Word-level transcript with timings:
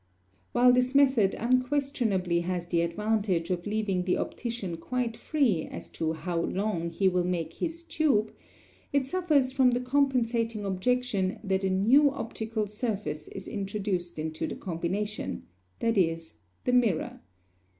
While 0.51 0.73
this 0.73 0.95
method 0.95 1.35
unquestionably 1.37 2.39
has 2.39 2.65
the 2.65 2.81
advantage 2.81 3.51
of 3.51 3.67
leaving 3.67 4.03
the 4.03 4.17
optician 4.17 4.77
quite 4.77 5.15
free 5.15 5.67
as 5.67 5.89
to 5.89 6.13
how 6.13 6.39
long 6.41 6.89
he 6.89 7.07
will 7.07 7.23
make 7.23 7.53
his 7.53 7.83
tube, 7.83 8.31
it 8.91 9.05
suffers 9.07 9.51
from 9.51 9.69
the 9.69 9.79
compensating 9.79 10.65
objection 10.65 11.37
that 11.43 11.63
a 11.63 11.69
new 11.69 12.09
optical 12.09 12.65
surface 12.65 13.27
is 13.27 13.47
introduced 13.47 14.17
into 14.17 14.47
the 14.47 14.55
combination, 14.55 15.43
viz., 15.79 16.33
the 16.63 16.73
mirror. 16.73 17.19